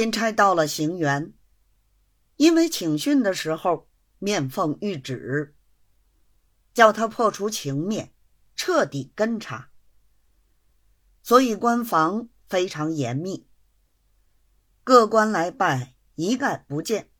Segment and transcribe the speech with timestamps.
[0.00, 1.34] 钦差到了行辕，
[2.36, 3.86] 因为请训的时候
[4.18, 5.54] 面奉谕旨，
[6.72, 8.14] 叫他破除情面，
[8.56, 9.70] 彻底根查，
[11.22, 13.46] 所以官防非常严密，
[14.84, 17.10] 各官来拜一概不见。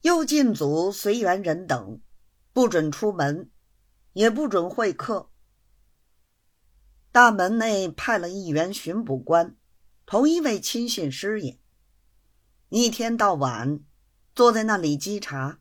[0.00, 2.00] 又禁足随缘人等，
[2.52, 3.48] 不准出门，
[4.14, 5.30] 也不准会客。
[7.12, 9.56] 大门内派了一员巡捕官。
[10.10, 11.56] 同一位亲信师爷，
[12.68, 13.84] 一天到晚
[14.34, 15.60] 坐在那里稽查，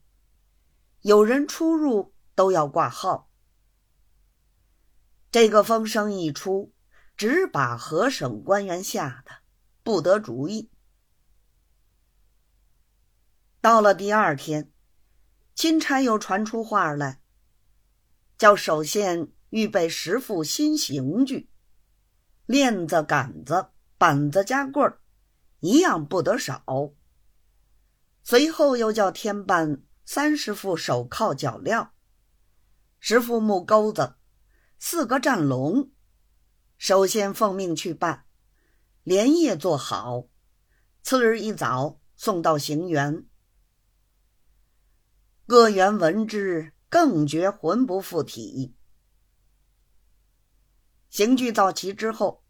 [1.02, 3.30] 有人出入都要挂号。
[5.30, 6.74] 这个风声一出，
[7.16, 9.44] 只把河省官员吓得
[9.84, 10.72] 不得主意。
[13.62, 14.72] 到了第二天，
[15.54, 17.22] 钦差又传出话来，
[18.36, 21.52] 叫首县预备十副新刑具，
[22.48, 23.70] 链子、杆子。
[24.00, 25.02] 板子加棍儿，
[25.60, 26.64] 一样不得少。
[28.24, 31.90] 随后又叫添办三十副手铐脚镣，
[33.02, 34.16] 十副木钩子，
[34.78, 35.92] 四个战笼。
[36.78, 38.26] 首先奉命去办，
[39.04, 40.30] 连夜做好，
[41.04, 43.26] 次日一早送到行辕。
[45.46, 48.78] 各员闻之，更觉魂不附体。
[51.10, 52.46] 刑具造齐之后。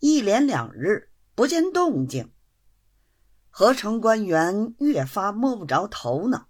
[0.00, 2.30] 一连两日不见动静，
[3.48, 6.48] 合成官员越发摸不着头脑。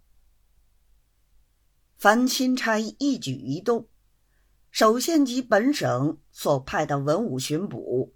[1.97, 3.89] 凡钦差一举一动，
[4.71, 8.15] 首县及本省所派的文武巡捕，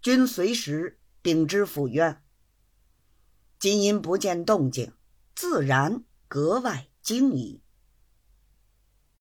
[0.00, 2.22] 均随时禀知府院。
[3.58, 4.92] 今因不见动静，
[5.34, 7.60] 自然格外惊疑。